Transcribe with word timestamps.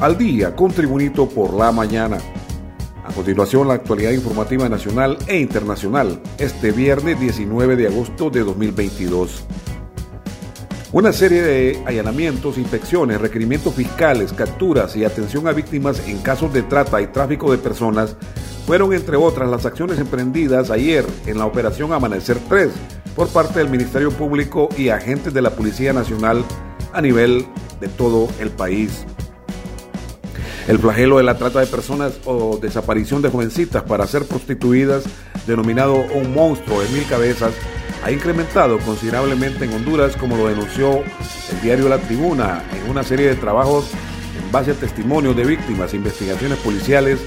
al 0.00 0.16
día 0.16 0.56
con 0.56 0.72
Tribunito 0.72 1.28
por 1.28 1.52
la 1.52 1.70
mañana. 1.72 2.16
A 3.04 3.12
continuación, 3.12 3.68
la 3.68 3.74
actualidad 3.74 4.12
informativa 4.12 4.68
nacional 4.68 5.18
e 5.26 5.38
internacional, 5.38 6.22
este 6.38 6.72
viernes 6.72 7.20
19 7.20 7.76
de 7.76 7.88
agosto 7.88 8.30
de 8.30 8.40
2022. 8.40 9.44
Una 10.92 11.12
serie 11.12 11.42
de 11.42 11.82
allanamientos, 11.86 12.56
inspecciones, 12.56 13.20
requerimientos 13.20 13.74
fiscales, 13.74 14.32
capturas 14.32 14.96
y 14.96 15.04
atención 15.04 15.46
a 15.46 15.52
víctimas 15.52 16.08
en 16.08 16.18
casos 16.18 16.52
de 16.52 16.62
trata 16.62 17.00
y 17.02 17.08
tráfico 17.08 17.52
de 17.52 17.58
personas 17.58 18.16
fueron, 18.66 18.94
entre 18.94 19.16
otras, 19.16 19.50
las 19.50 19.66
acciones 19.66 19.98
emprendidas 19.98 20.70
ayer 20.70 21.04
en 21.26 21.38
la 21.38 21.46
Operación 21.46 21.92
Amanecer 21.92 22.38
3 22.48 22.70
por 23.14 23.28
parte 23.28 23.58
del 23.58 23.68
Ministerio 23.68 24.10
Público 24.10 24.68
y 24.78 24.88
agentes 24.88 25.34
de 25.34 25.42
la 25.42 25.50
Policía 25.50 25.92
Nacional 25.92 26.44
a 26.92 27.02
nivel 27.02 27.46
de 27.80 27.88
todo 27.88 28.28
el 28.40 28.50
país. 28.50 29.04
El 30.68 30.78
flagelo 30.78 31.18
de 31.18 31.24
la 31.24 31.38
trata 31.38 31.60
de 31.60 31.66
personas 31.66 32.20
o 32.24 32.58
desaparición 32.60 33.22
de 33.22 33.30
jovencitas 33.30 33.82
para 33.82 34.06
ser 34.06 34.24
prostituidas, 34.26 35.04
denominado 35.46 35.94
un 36.14 36.32
monstruo 36.34 36.80
de 36.80 36.88
mil 36.90 37.04
cabezas, 37.06 37.52
ha 38.04 38.10
incrementado 38.10 38.78
considerablemente 38.78 39.64
en 39.64 39.72
Honduras, 39.72 40.16
como 40.16 40.36
lo 40.36 40.48
denunció 40.48 40.98
el 40.98 41.60
diario 41.62 41.88
La 41.88 41.98
Tribuna 41.98 42.62
en 42.72 42.90
una 42.90 43.02
serie 43.02 43.28
de 43.28 43.34
trabajos 43.34 43.86
en 44.38 44.52
base 44.52 44.70
a 44.70 44.74
testimonios 44.74 45.36
de 45.36 45.44
víctimas, 45.44 45.92
investigaciones 45.92 46.58
policiales 46.58 47.20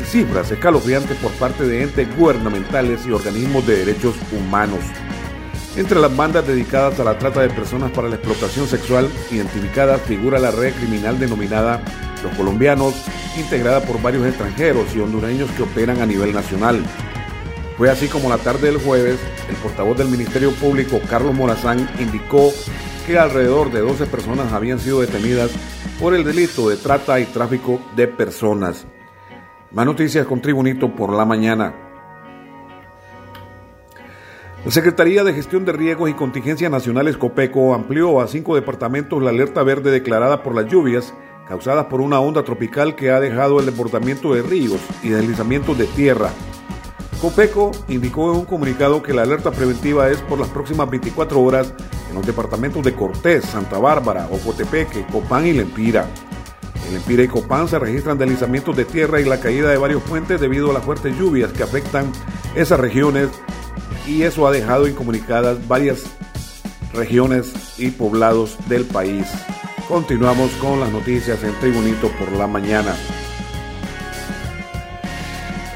y 0.00 0.04
cifras 0.04 0.50
escalofriantes 0.50 1.16
por 1.18 1.32
parte 1.32 1.64
de 1.64 1.82
entes 1.82 2.16
gubernamentales 2.16 3.06
y 3.06 3.12
organismos 3.12 3.66
de 3.66 3.84
derechos 3.84 4.14
humanos. 4.32 4.80
Entre 5.76 6.00
las 6.00 6.16
bandas 6.16 6.46
dedicadas 6.46 6.98
a 6.98 7.04
la 7.04 7.18
trata 7.18 7.42
de 7.42 7.50
personas 7.50 7.90
para 7.90 8.08
la 8.08 8.16
explotación 8.16 8.66
sexual 8.66 9.10
identificada 9.30 9.98
figura 9.98 10.38
la 10.38 10.50
red 10.50 10.72
criminal 10.74 11.18
denominada 11.18 11.82
Colombianos, 12.30 12.94
integrada 13.36 13.80
por 13.82 14.00
varios 14.00 14.26
extranjeros 14.26 14.94
y 14.94 15.00
hondureños 15.00 15.50
que 15.52 15.62
operan 15.62 16.00
a 16.00 16.06
nivel 16.06 16.32
nacional. 16.32 16.82
Fue 17.76 17.90
así 17.90 18.08
como 18.08 18.30
la 18.30 18.38
tarde 18.38 18.70
del 18.70 18.80
jueves, 18.80 19.20
el 19.50 19.56
portavoz 19.56 19.98
del 19.98 20.08
Ministerio 20.08 20.50
Público, 20.52 21.00
Carlos 21.08 21.34
Morazán, 21.34 21.88
indicó 21.98 22.50
que 23.06 23.18
alrededor 23.18 23.70
de 23.70 23.80
12 23.80 24.06
personas 24.06 24.52
habían 24.52 24.78
sido 24.78 25.00
detenidas 25.00 25.50
por 26.00 26.14
el 26.14 26.24
delito 26.24 26.68
de 26.68 26.76
trata 26.76 27.20
y 27.20 27.26
tráfico 27.26 27.80
de 27.94 28.08
personas. 28.08 28.86
Más 29.72 29.84
noticias 29.84 30.26
con 30.26 30.40
Tribunito 30.40 30.94
por 30.94 31.12
la 31.12 31.24
mañana. 31.24 31.74
La 34.64 34.72
Secretaría 34.72 35.22
de 35.22 35.32
Gestión 35.32 35.64
de 35.64 35.72
Riesgos 35.72 36.10
y 36.10 36.14
Contingencias 36.14 36.70
Nacionales 36.70 37.16
COPECO 37.16 37.74
amplió 37.74 38.20
a 38.20 38.26
cinco 38.26 38.56
departamentos 38.56 39.22
la 39.22 39.30
alerta 39.30 39.62
verde 39.62 39.92
declarada 39.92 40.42
por 40.42 40.56
las 40.56 40.66
lluvias 40.66 41.14
causadas 41.46 41.86
por 41.86 42.00
una 42.00 42.20
onda 42.20 42.42
tropical 42.42 42.94
que 42.94 43.10
ha 43.10 43.20
dejado 43.20 43.60
el 43.60 43.66
desbordamiento 43.66 44.34
de 44.34 44.42
ríos 44.42 44.80
y 45.02 45.10
deslizamientos 45.10 45.78
de 45.78 45.86
tierra. 45.86 46.30
COPECO 47.20 47.70
indicó 47.88 48.30
en 48.30 48.40
un 48.40 48.44
comunicado 48.44 49.02
que 49.02 49.14
la 49.14 49.22
alerta 49.22 49.50
preventiva 49.50 50.10
es 50.10 50.18
por 50.22 50.38
las 50.38 50.48
próximas 50.48 50.90
24 50.90 51.40
horas 51.40 51.72
en 52.10 52.14
los 52.14 52.26
departamentos 52.26 52.84
de 52.84 52.94
Cortés, 52.94 53.44
Santa 53.44 53.78
Bárbara, 53.78 54.28
Ocotepeque, 54.30 55.06
Copán 55.10 55.46
y 55.46 55.52
Lempira. 55.52 56.06
En 56.86 56.94
Lempira 56.94 57.22
y 57.22 57.28
Copán 57.28 57.68
se 57.68 57.78
registran 57.78 58.18
deslizamientos 58.18 58.76
de 58.76 58.84
tierra 58.84 59.20
y 59.20 59.24
la 59.24 59.40
caída 59.40 59.70
de 59.70 59.78
varios 59.78 60.02
puentes 60.02 60.40
debido 60.40 60.70
a 60.70 60.74
las 60.74 60.84
fuertes 60.84 61.16
lluvias 61.18 61.52
que 61.52 61.62
afectan 61.62 62.12
esas 62.54 62.78
regiones 62.78 63.30
y 64.06 64.22
eso 64.22 64.46
ha 64.46 64.52
dejado 64.52 64.86
incomunicadas 64.86 65.66
varias 65.66 66.04
regiones 66.92 67.78
y 67.78 67.90
poblados 67.90 68.56
del 68.68 68.84
país. 68.84 69.26
Continuamos 69.88 70.50
con 70.56 70.80
las 70.80 70.90
noticias 70.90 71.44
en 71.44 71.54
Tribunito 71.60 72.08
por 72.18 72.32
la 72.32 72.48
mañana. 72.48 72.96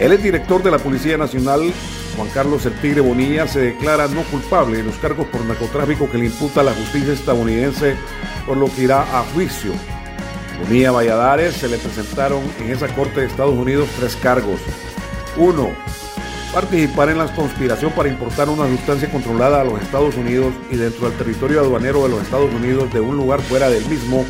El 0.00 0.20
director 0.20 0.60
de 0.64 0.72
la 0.72 0.78
Policía 0.78 1.16
Nacional, 1.16 1.72
Juan 2.16 2.28
Carlos 2.30 2.66
El 2.66 2.72
Tigre 2.80 3.02
Bonilla, 3.02 3.46
se 3.46 3.60
declara 3.60 4.08
no 4.08 4.22
culpable 4.24 4.78
de 4.78 4.82
los 4.82 4.96
cargos 4.96 5.28
por 5.28 5.44
narcotráfico 5.44 6.10
que 6.10 6.18
le 6.18 6.26
imputa 6.26 6.64
la 6.64 6.72
justicia 6.72 7.12
estadounidense, 7.12 7.94
por 8.46 8.56
lo 8.56 8.66
que 8.66 8.82
irá 8.82 9.02
a 9.02 9.22
juicio. 9.32 9.72
Bonilla 10.64 10.90
Valladares 10.90 11.54
se 11.54 11.68
le 11.68 11.78
presentaron 11.78 12.42
en 12.58 12.70
esa 12.72 12.88
corte 12.88 13.20
de 13.20 13.26
Estados 13.26 13.54
Unidos 13.54 13.88
tres 13.96 14.16
cargos. 14.16 14.60
Uno, 15.36 15.70
participar 16.52 17.10
en 17.10 17.18
la 17.18 17.32
conspiración 17.34 17.92
para 17.92 18.08
importar 18.08 18.48
una 18.48 18.68
sustancia 18.68 19.10
controlada 19.10 19.60
a 19.60 19.64
los 19.64 19.80
Estados 19.80 20.16
Unidos 20.16 20.52
y 20.70 20.76
dentro 20.76 21.08
del 21.08 21.16
territorio 21.16 21.60
aduanero 21.60 22.02
de 22.02 22.08
los 22.08 22.22
Estados 22.22 22.52
Unidos 22.52 22.92
de 22.92 23.00
un 23.00 23.16
lugar 23.16 23.40
fuera 23.40 23.70
del 23.70 23.84
mismo, 23.86 24.24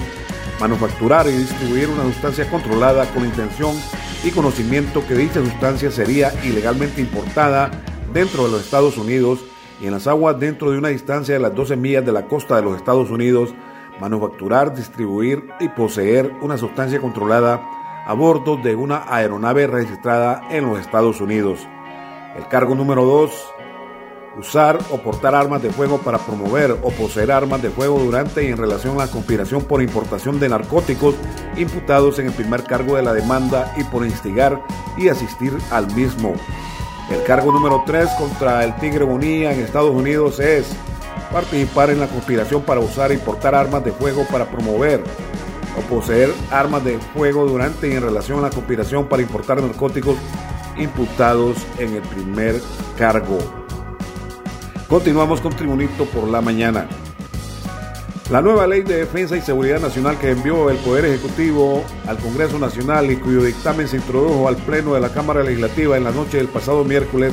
manufacturar 0.60 1.26
y 1.28 1.32
distribuir 1.32 1.88
una 1.88 2.04
sustancia 2.04 2.48
controlada 2.50 3.06
con 3.06 3.24
intención 3.24 3.74
y 4.22 4.30
conocimiento 4.30 5.06
que 5.06 5.14
dicha 5.14 5.40
sustancia 5.40 5.90
sería 5.90 6.32
ilegalmente 6.44 7.00
importada 7.00 7.70
dentro 8.12 8.44
de 8.44 8.50
los 8.50 8.64
Estados 8.64 8.98
Unidos 8.98 9.40
y 9.80 9.86
en 9.86 9.92
las 9.92 10.06
aguas 10.06 10.38
dentro 10.38 10.70
de 10.70 10.78
una 10.78 10.88
distancia 10.88 11.34
de 11.34 11.40
las 11.40 11.54
12 11.54 11.76
millas 11.76 12.04
de 12.04 12.12
la 12.12 12.26
costa 12.26 12.56
de 12.56 12.62
los 12.62 12.76
Estados 12.76 13.08
Unidos, 13.08 13.54
manufacturar, 13.98 14.74
distribuir 14.74 15.48
y 15.58 15.68
poseer 15.68 16.30
una 16.42 16.58
sustancia 16.58 17.00
controlada 17.00 17.62
a 18.06 18.12
bordo 18.12 18.58
de 18.58 18.74
una 18.74 19.04
aeronave 19.08 19.66
registrada 19.66 20.42
en 20.50 20.66
los 20.66 20.78
Estados 20.78 21.22
Unidos. 21.22 21.66
El 22.36 22.46
cargo 22.48 22.74
número 22.74 23.04
2 23.04 23.30
usar 24.38 24.78
o 24.90 24.98
portar 24.98 25.34
armas 25.34 25.62
de 25.62 25.70
fuego 25.70 25.98
para 25.98 26.18
promover 26.18 26.70
o 26.70 26.90
poseer 26.90 27.32
armas 27.32 27.60
de 27.62 27.70
fuego 27.70 27.98
durante 27.98 28.44
y 28.44 28.46
en 28.48 28.56
relación 28.56 28.94
a 28.94 29.06
la 29.06 29.10
conspiración 29.10 29.62
por 29.62 29.82
importación 29.82 30.38
de 30.38 30.48
narcóticos 30.48 31.16
imputados 31.56 32.18
en 32.20 32.26
el 32.26 32.32
primer 32.32 32.62
cargo 32.62 32.96
de 32.96 33.02
la 33.02 33.12
demanda 33.12 33.72
y 33.76 33.84
por 33.84 34.06
instigar 34.06 34.62
y 34.96 35.08
asistir 35.08 35.56
al 35.70 35.92
mismo. 35.94 36.34
El 37.10 37.22
cargo 37.24 37.50
número 37.50 37.82
3 37.84 38.08
contra 38.18 38.64
el 38.64 38.76
Tigre 38.76 39.04
Bonilla 39.04 39.52
en 39.52 39.60
Estados 39.60 39.90
Unidos 39.90 40.38
es 40.38 40.70
participar 41.32 41.90
en 41.90 41.98
la 41.98 42.06
conspiración 42.06 42.62
para 42.62 42.80
usar 42.80 43.10
y 43.10 43.16
portar 43.16 43.54
armas 43.54 43.84
de 43.84 43.90
fuego 43.90 44.24
para 44.30 44.48
promover 44.48 45.02
o 45.76 45.80
poseer 45.92 46.32
armas 46.50 46.84
de 46.84 46.98
fuego 46.98 47.46
durante 47.46 47.88
y 47.88 47.92
en 47.92 48.02
relación 48.02 48.38
a 48.38 48.42
la 48.42 48.50
conspiración 48.50 49.08
para 49.08 49.22
importar 49.22 49.60
narcóticos 49.60 50.16
imputados 50.76 51.58
en 51.78 51.94
el 51.94 52.02
primer 52.02 52.60
cargo. 52.98 53.38
Continuamos 54.88 55.40
con 55.40 55.54
Tribunito 55.54 56.04
por 56.06 56.28
la 56.28 56.40
mañana. 56.40 56.88
La 58.30 58.40
nueva 58.40 58.64
ley 58.68 58.82
de 58.82 58.98
defensa 58.98 59.36
y 59.36 59.40
seguridad 59.40 59.80
nacional 59.80 60.16
que 60.16 60.30
envió 60.30 60.70
el 60.70 60.76
Poder 60.76 61.04
Ejecutivo 61.04 61.82
al 62.06 62.16
Congreso 62.18 62.60
Nacional 62.60 63.10
y 63.10 63.16
cuyo 63.16 63.42
dictamen 63.42 63.88
se 63.88 63.96
introdujo 63.96 64.46
al 64.46 64.54
Pleno 64.56 64.94
de 64.94 65.00
la 65.00 65.08
Cámara 65.08 65.42
Legislativa 65.42 65.96
en 65.96 66.04
la 66.04 66.12
noche 66.12 66.36
del 66.36 66.46
pasado 66.46 66.84
miércoles, 66.84 67.32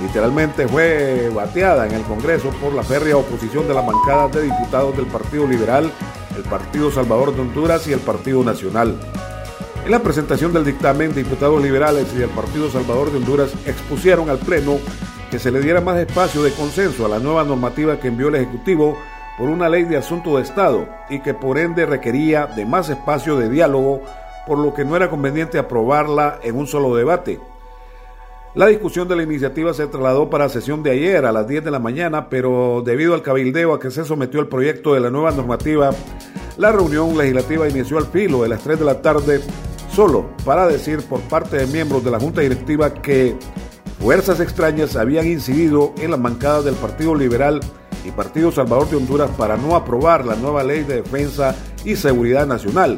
literalmente 0.00 0.66
fue 0.66 1.30
bateada 1.34 1.86
en 1.86 1.92
el 1.92 2.02
Congreso 2.02 2.48
por 2.62 2.72
la 2.72 2.82
férrea 2.82 3.18
oposición 3.18 3.68
de 3.68 3.74
las 3.74 3.84
bancadas 3.84 4.32
de 4.32 4.44
diputados 4.44 4.96
del 4.96 5.06
Partido 5.06 5.46
Liberal, 5.46 5.92
el 6.34 6.42
Partido 6.44 6.90
Salvador 6.90 7.34
de 7.34 7.42
Honduras 7.42 7.86
y 7.86 7.92
el 7.92 8.00
Partido 8.00 8.42
Nacional. 8.42 8.98
En 9.88 9.92
la 9.92 10.02
presentación 10.02 10.52
del 10.52 10.66
dictamen, 10.66 11.14
diputados 11.14 11.62
liberales 11.62 12.12
y 12.14 12.18
del 12.18 12.28
Partido 12.28 12.68
Salvador 12.68 13.10
de 13.10 13.16
Honduras 13.16 13.54
expusieron 13.64 14.28
al 14.28 14.36
Pleno 14.36 14.76
que 15.30 15.38
se 15.38 15.50
le 15.50 15.62
diera 15.62 15.80
más 15.80 15.96
espacio 15.98 16.42
de 16.42 16.52
consenso 16.52 17.06
a 17.06 17.08
la 17.08 17.18
nueva 17.18 17.42
normativa 17.42 17.98
que 17.98 18.08
envió 18.08 18.28
el 18.28 18.34
Ejecutivo 18.34 18.98
por 19.38 19.48
una 19.48 19.70
ley 19.70 19.84
de 19.84 19.96
asunto 19.96 20.36
de 20.36 20.42
Estado 20.42 20.86
y 21.08 21.20
que 21.20 21.32
por 21.32 21.56
ende 21.56 21.86
requería 21.86 22.44
de 22.48 22.66
más 22.66 22.90
espacio 22.90 23.38
de 23.38 23.48
diálogo, 23.48 24.02
por 24.46 24.58
lo 24.58 24.74
que 24.74 24.84
no 24.84 24.94
era 24.94 25.08
conveniente 25.08 25.58
aprobarla 25.58 26.38
en 26.42 26.56
un 26.58 26.66
solo 26.66 26.94
debate. 26.94 27.40
La 28.54 28.66
discusión 28.66 29.08
de 29.08 29.16
la 29.16 29.22
iniciativa 29.22 29.72
se 29.72 29.86
trasladó 29.86 30.28
para 30.28 30.50
sesión 30.50 30.82
de 30.82 30.90
ayer 30.90 31.24
a 31.24 31.32
las 31.32 31.48
10 31.48 31.64
de 31.64 31.70
la 31.70 31.78
mañana, 31.78 32.28
pero 32.28 32.82
debido 32.84 33.14
al 33.14 33.22
cabildeo 33.22 33.72
a 33.72 33.80
que 33.80 33.90
se 33.90 34.04
sometió 34.04 34.40
el 34.40 34.48
proyecto 34.48 34.92
de 34.92 35.00
la 35.00 35.08
nueva 35.08 35.30
normativa, 35.30 35.92
la 36.58 36.72
reunión 36.72 37.16
legislativa 37.16 37.66
inició 37.66 37.96
al 37.96 38.06
filo 38.08 38.42
de 38.42 38.50
las 38.50 38.60
3 38.62 38.80
de 38.80 38.84
la 38.84 39.00
tarde, 39.00 39.40
solo 39.98 40.30
para 40.44 40.68
decir 40.68 41.02
por 41.02 41.20
parte 41.22 41.56
de 41.56 41.66
miembros 41.66 42.04
de 42.04 42.12
la 42.12 42.20
Junta 42.20 42.40
Directiva 42.40 42.94
que 42.94 43.36
fuerzas 43.98 44.38
extrañas 44.38 44.94
habían 44.94 45.26
incidido 45.26 45.92
en 45.98 46.12
las 46.12 46.22
bancadas 46.22 46.64
del 46.64 46.76
Partido 46.76 47.16
Liberal 47.16 47.58
y 48.04 48.12
Partido 48.12 48.52
Salvador 48.52 48.88
de 48.88 48.94
Honduras 48.94 49.28
para 49.36 49.56
no 49.56 49.74
aprobar 49.74 50.24
la 50.24 50.36
nueva 50.36 50.62
ley 50.62 50.84
de 50.84 51.02
defensa 51.02 51.56
y 51.84 51.96
seguridad 51.96 52.46
nacional 52.46 52.96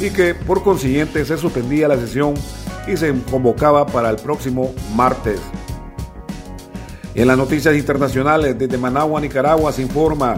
y 0.00 0.10
que 0.10 0.32
por 0.32 0.62
consiguiente 0.62 1.24
se 1.24 1.36
suspendía 1.36 1.88
la 1.88 1.96
sesión 1.96 2.34
y 2.86 2.96
se 2.96 3.12
convocaba 3.28 3.84
para 3.84 4.08
el 4.08 4.16
próximo 4.18 4.72
martes. 4.94 5.40
En 7.16 7.26
las 7.26 7.36
noticias 7.36 7.74
internacionales 7.74 8.56
desde 8.56 8.78
Managua, 8.78 9.20
Nicaragua, 9.20 9.72
se 9.72 9.82
informa 9.82 10.36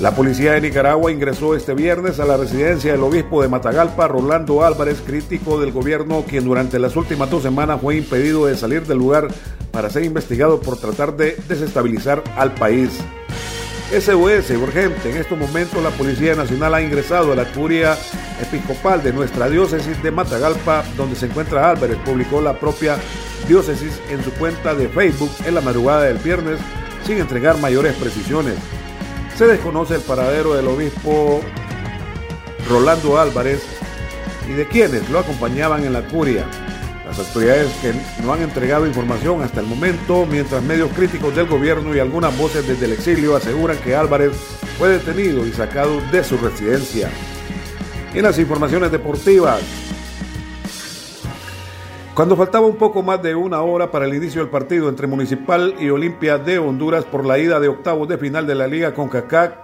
la 0.00 0.14
policía 0.14 0.52
de 0.52 0.60
Nicaragua 0.60 1.10
ingresó 1.10 1.56
este 1.56 1.74
viernes 1.74 2.20
a 2.20 2.24
la 2.24 2.36
residencia 2.36 2.92
del 2.92 3.02
obispo 3.02 3.42
de 3.42 3.48
Matagalpa, 3.48 4.06
Rolando 4.06 4.64
Álvarez, 4.64 5.02
crítico 5.04 5.58
del 5.58 5.72
gobierno, 5.72 6.24
quien 6.28 6.44
durante 6.44 6.78
las 6.78 6.94
últimas 6.94 7.28
dos 7.30 7.42
semanas 7.42 7.80
fue 7.80 7.96
impedido 7.96 8.46
de 8.46 8.56
salir 8.56 8.86
del 8.86 8.98
lugar 8.98 9.26
para 9.72 9.90
ser 9.90 10.04
investigado 10.04 10.60
por 10.60 10.78
tratar 10.78 11.16
de 11.16 11.36
desestabilizar 11.48 12.22
al 12.36 12.54
país. 12.54 12.90
SOS, 13.90 14.50
urgente. 14.50 15.10
En 15.10 15.16
estos 15.16 15.36
momentos 15.36 15.82
la 15.82 15.90
Policía 15.90 16.36
Nacional 16.36 16.74
ha 16.74 16.82
ingresado 16.82 17.32
a 17.32 17.36
la 17.36 17.46
curia 17.46 17.96
episcopal 18.40 19.02
de 19.02 19.12
nuestra 19.12 19.48
diócesis 19.48 20.00
de 20.02 20.12
Matagalpa, 20.12 20.84
donde 20.96 21.16
se 21.16 21.26
encuentra 21.26 21.70
Álvarez. 21.70 21.96
Publicó 22.04 22.40
la 22.40 22.60
propia 22.60 22.98
diócesis 23.48 23.98
en 24.10 24.22
su 24.22 24.30
cuenta 24.32 24.74
de 24.74 24.88
Facebook 24.88 25.30
en 25.44 25.54
la 25.54 25.60
madrugada 25.60 26.02
del 26.02 26.18
viernes, 26.18 26.60
sin 27.04 27.18
entregar 27.18 27.58
mayores 27.58 27.94
precisiones. 27.94 28.54
Se 29.38 29.46
desconoce 29.46 29.94
el 29.94 30.00
paradero 30.00 30.54
del 30.54 30.66
obispo 30.66 31.40
Rolando 32.68 33.20
Álvarez 33.20 33.62
y 34.48 34.52
de 34.54 34.66
quienes 34.66 35.08
lo 35.10 35.20
acompañaban 35.20 35.84
en 35.84 35.92
la 35.92 36.02
curia. 36.02 36.44
Las 37.06 37.20
autoridades 37.20 37.72
que 37.80 37.94
no 38.24 38.32
han 38.32 38.42
entregado 38.42 38.84
información 38.84 39.40
hasta 39.44 39.60
el 39.60 39.66
momento, 39.66 40.26
mientras 40.26 40.60
medios 40.64 40.90
críticos 40.90 41.36
del 41.36 41.46
gobierno 41.46 41.94
y 41.94 42.00
algunas 42.00 42.36
voces 42.36 42.66
desde 42.66 42.86
el 42.86 42.94
exilio 42.94 43.36
aseguran 43.36 43.78
que 43.78 43.94
Álvarez 43.94 44.32
fue 44.76 44.88
detenido 44.88 45.46
y 45.46 45.52
sacado 45.52 46.00
de 46.10 46.24
su 46.24 46.36
residencia. 46.36 47.08
En 48.14 48.24
las 48.24 48.40
informaciones 48.40 48.90
deportivas, 48.90 49.60
cuando 52.18 52.34
faltaba 52.34 52.66
un 52.66 52.74
poco 52.74 53.00
más 53.00 53.22
de 53.22 53.36
una 53.36 53.62
hora 53.62 53.92
para 53.92 54.04
el 54.04 54.12
inicio 54.12 54.40
del 54.40 54.50
partido 54.50 54.88
entre 54.88 55.06
Municipal 55.06 55.76
y 55.78 55.88
Olimpia 55.88 56.36
de 56.36 56.58
Honduras 56.58 57.04
por 57.04 57.24
la 57.24 57.38
ida 57.38 57.60
de 57.60 57.68
octavos 57.68 58.08
de 58.08 58.18
final 58.18 58.44
de 58.44 58.56
la 58.56 58.66
Liga 58.66 58.92
con 58.92 59.08
CACAC, 59.08 59.56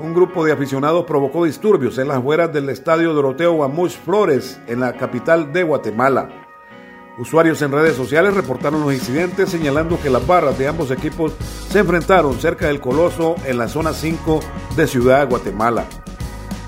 un 0.00 0.12
grupo 0.12 0.44
de 0.44 0.50
aficionados 0.50 1.04
provocó 1.04 1.44
disturbios 1.44 1.98
en 1.98 2.08
las 2.08 2.16
afueras 2.16 2.52
del 2.52 2.68
estadio 2.68 3.14
Doroteo 3.14 3.52
Guamuch 3.52 3.92
Flores, 3.92 4.60
en 4.66 4.80
la 4.80 4.94
capital 4.94 5.52
de 5.52 5.62
Guatemala. 5.62 6.30
Usuarios 7.16 7.62
en 7.62 7.70
redes 7.70 7.94
sociales 7.94 8.34
reportaron 8.34 8.80
los 8.80 8.92
incidentes 8.92 9.48
señalando 9.48 9.96
que 10.02 10.10
las 10.10 10.26
barras 10.26 10.58
de 10.58 10.66
ambos 10.66 10.90
equipos 10.90 11.32
se 11.68 11.78
enfrentaron 11.78 12.40
cerca 12.40 12.66
del 12.66 12.80
Coloso 12.80 13.36
en 13.44 13.56
la 13.56 13.68
zona 13.68 13.92
5 13.92 14.40
de 14.74 14.88
Ciudad 14.88 15.28
Guatemala. 15.28 15.84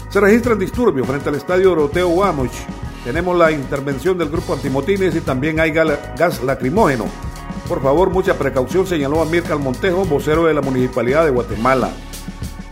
Se 0.08 0.20
registran 0.20 0.60
disturbios 0.60 1.04
frente 1.04 1.30
al 1.30 1.34
estadio 1.34 1.70
Doroteo 1.70 2.06
Guamuch. 2.10 2.52
Tenemos 3.04 3.36
la 3.36 3.50
intervención 3.50 4.16
del 4.16 4.28
grupo 4.28 4.54
antimotines 4.54 5.14
y 5.16 5.20
también 5.20 5.58
hay 5.58 5.72
gas 5.72 6.42
lacrimógeno. 6.42 7.06
Por 7.68 7.82
favor, 7.82 8.10
mucha 8.10 8.38
precaución, 8.38 8.86
señaló 8.86 9.20
Amílcar 9.20 9.58
Montejo, 9.58 10.04
vocero 10.04 10.44
de 10.44 10.54
la 10.54 10.60
Municipalidad 10.60 11.24
de 11.24 11.30
Guatemala. 11.30 11.90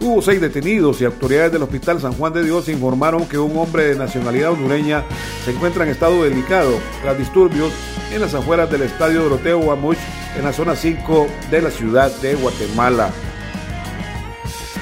Hubo 0.01 0.23
seis 0.23 0.41
detenidos 0.41 1.01
y 1.01 1.05
autoridades 1.05 1.53
del 1.53 1.63
Hospital 1.63 2.01
San 2.01 2.13
Juan 2.13 2.33
de 2.33 2.45
Dios 2.45 2.69
informaron 2.69 3.27
que 3.27 3.39
un 3.39 3.59
hombre 3.59 3.85
de 3.85 3.97
nacionalidad 3.97 4.53
hondureña 4.53 5.05
se 5.45 5.51
encuentra 5.51 5.85
en 5.85 5.91
estado 5.91 6.23
delicado 6.23 6.73
tras 7.03 7.19
disturbios 7.19 7.73
en 8.11 8.21
las 8.21 8.33
afueras 8.33 8.71
del 8.71 8.83
estadio 8.83 9.25
Doroteo 9.25 9.59
Guamuch 9.59 9.99
en 10.37 10.45
la 10.45 10.53
zona 10.53 10.75
5 10.75 11.27
de 11.51 11.63
la 11.63 11.71
ciudad 11.71 12.11
de 12.23 12.35
Guatemala. 12.35 13.11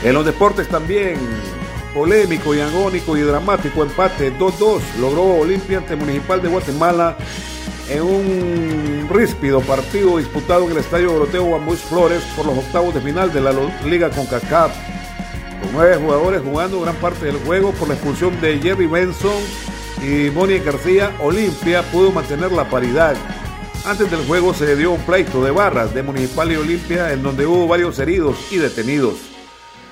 En 0.04 0.14
los 0.14 0.24
deportes 0.24 0.68
también, 0.68 1.18
polémico 1.94 2.54
y 2.54 2.60
agónico 2.60 3.16
y 3.16 3.20
dramático 3.20 3.82
empate 3.82 4.36
2-2 4.36 4.80
logró 5.00 5.24
Olimpia 5.36 5.78
ante 5.78 5.96
Municipal 5.96 6.42
de 6.42 6.48
Guatemala 6.48 7.16
en 7.88 8.02
un 8.02 9.08
ríspido 9.10 9.60
partido 9.60 10.18
disputado 10.18 10.64
en 10.66 10.72
el 10.72 10.78
estadio 10.78 11.12
Doroteo 11.12 11.44
Guamuch 11.44 11.78
Flores 11.78 12.22
por 12.36 12.46
los 12.46 12.58
octavos 12.58 12.94
de 12.94 13.00
final 13.00 13.32
de 13.32 13.40
la 13.40 13.52
Liga 13.84 14.10
CONCACAF 14.10 14.72
con 15.60 15.72
nueve 15.72 15.96
jugadores 15.96 16.42
jugando 16.42 16.80
gran 16.80 16.96
parte 16.96 17.26
del 17.26 17.36
juego 17.38 17.72
por 17.72 17.88
la 17.88 17.94
expulsión 17.94 18.40
de 18.40 18.58
Jerry 18.58 18.86
Benson 18.86 19.42
y 20.02 20.28
Bonnie 20.28 20.60
García, 20.60 21.12
Olimpia 21.20 21.82
pudo 21.90 22.12
mantener 22.12 22.52
la 22.52 22.68
paridad. 22.68 23.16
Antes 23.84 24.10
del 24.10 24.24
juego 24.26 24.54
se 24.54 24.76
dio 24.76 24.92
un 24.92 25.00
pleito 25.00 25.42
de 25.42 25.50
barras 25.50 25.94
de 25.94 26.02
Municipal 26.02 26.52
y 26.52 26.56
Olimpia 26.56 27.12
en 27.12 27.22
donde 27.22 27.46
hubo 27.46 27.66
varios 27.66 27.98
heridos 27.98 28.36
y 28.50 28.58
detenidos. 28.58 29.27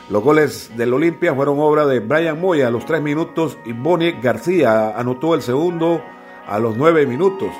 Los 0.08 0.22
goles 0.22 0.70
del 0.76 0.94
Olimpia 0.94 1.34
fueron 1.34 1.58
obra 1.58 1.84
de 1.84 1.98
Brian 1.98 2.40
Moya 2.40 2.68
a 2.68 2.70
los 2.70 2.86
tres 2.86 3.02
minutos 3.02 3.58
y 3.64 3.72
Bonnie 3.72 4.12
García 4.22 4.96
anotó 4.96 5.34
el 5.34 5.42
segundo 5.42 6.00
a 6.46 6.60
los 6.60 6.76
nueve 6.76 7.06
minutos. 7.06 7.50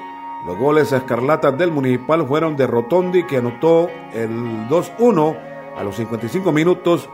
Los 0.47 0.57
goles 0.57 0.93
escarlatas 0.93 1.59
del 1.59 1.73
Municipal 1.73 2.25
fueron 2.25 2.57
de 2.57 2.69
Rotondi 2.69 3.25
que 3.25 3.39
anotó 3.39 3.91
el 4.13 4.69
2-1 4.69 5.37
a 5.77 5.83
los 5.83 5.97
55 5.97 6.53
minutos 6.53 7.09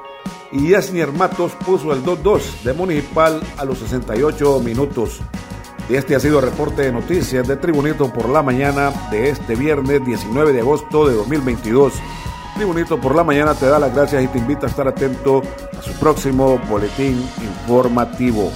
y 0.53 0.69
Yasnier 0.69 1.11
Matos 1.13 1.53
puso 1.65 1.95
el 1.95 2.05
2-2 2.05 2.63
de 2.63 2.75
Municipal 2.75 3.41
a 3.57 3.65
los 3.65 3.79
68 3.79 4.61
minutos. 4.61 5.21
Y 5.89 5.95
este 5.95 6.15
ha 6.15 6.21
sido 6.21 6.41
el 6.41 6.45
reporte 6.45 6.83
de 6.83 6.93
noticias 6.93 7.49
de 7.49 7.57
Tribunito 7.57 8.13
por 8.13 8.29
la 8.29 8.43
mañana 8.43 8.93
de 9.11 9.31
este 9.31 9.57
viernes 9.57 10.05
19 10.05 10.53
de 10.53 10.61
agosto 10.61 11.09
de 11.09 11.15
2022. 11.15 11.95
Tribunito 12.55 13.01
por 13.01 13.15
la 13.15 13.25
mañana 13.25 13.55
te 13.55 13.67
da 13.67 13.79
las 13.79 13.95
gracias 13.95 14.23
y 14.23 14.29
te 14.29 14.39
invita 14.39 14.67
a 14.67 14.71
estar 14.71 14.87
atento 14.87 15.43
a 15.79 15.83
su 15.83 15.93
próximo 15.99 16.59
boletín 16.69 17.27
informativo. 17.41 18.53